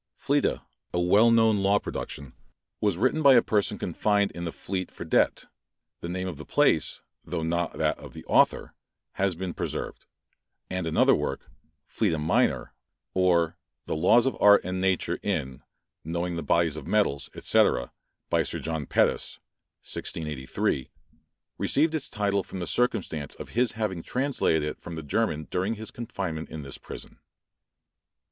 Fleta, 0.17 0.63
a 0.95 0.99
well 0.99 1.29
known 1.29 1.57
law 1.57 1.77
production, 1.77 2.33
was 2.79 2.97
written 2.97 3.21
by 3.21 3.35
a 3.35 3.41
person 3.43 3.77
confined 3.77 4.31
in 4.31 4.45
the 4.45 4.51
Fleet 4.51 4.89
for 4.89 5.05
debt; 5.05 5.45
the 5.99 6.09
name 6.09 6.27
of 6.27 6.37
the 6.37 6.43
place, 6.43 7.01
though 7.23 7.43
not 7.43 7.73
that 7.77 7.99
of 7.99 8.13
the 8.13 8.25
author, 8.25 8.73
has 9.11 9.33
thus 9.35 9.39
been 9.39 9.53
preserved; 9.53 10.07
and 10.71 10.87
another 10.87 11.13
work, 11.13 11.51
"Fleta 11.87 12.17
Minor, 12.19 12.73
or 13.13 13.59
the 13.85 13.95
Laws 13.95 14.25
of 14.25 14.35
Art 14.41 14.63
and 14.63 14.81
Nature 14.81 15.19
in, 15.21 15.61
knowing 16.03 16.35
the 16.35 16.41
bodies 16.41 16.77
of 16.77 16.87
Metals, 16.87 17.29
&c. 17.39 17.69
by 18.27 18.41
Sir 18.41 18.57
John 18.57 18.87
Pettus, 18.87 19.37
1683;" 19.83 20.89
received 21.59 21.93
its 21.93 22.09
title 22.09 22.41
from 22.43 22.57
the 22.57 22.65
circumstance 22.65 23.35
of 23.35 23.49
his 23.49 23.73
having 23.73 24.01
translated 24.01 24.63
it 24.63 24.81
from 24.81 24.95
the 24.95 25.03
German 25.03 25.47
during 25.51 25.75
his 25.75 25.91
confinement 25.91 26.49
in 26.49 26.63
this 26.63 26.79
prison. 26.79 27.19